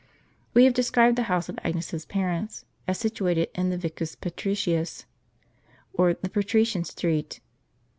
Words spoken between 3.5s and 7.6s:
in the Vicus Patricius, or the Patrician street.